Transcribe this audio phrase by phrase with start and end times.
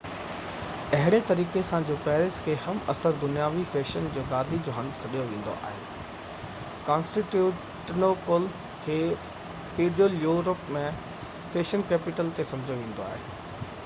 [0.99, 5.27] اهڙي طريقي سان جو پيرس کي هم عصر دنياوي فيشن جي گادي جو هنڌ سڏيو
[5.27, 5.85] ويندو آهي
[6.89, 8.49] ڪانسٽينٽنوپل
[8.89, 8.99] کي
[9.77, 10.87] فيڊيول يورپ جي
[11.57, 13.75] فيشن ڪيپيٽل طور تي سمجهيو ويندو هو